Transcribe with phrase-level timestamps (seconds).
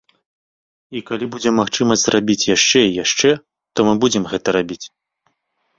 [0.99, 3.29] І калі будзе магчымасць зрабіць яшчэ і яшчэ,
[3.73, 4.85] то мы будзем гэта рабіць.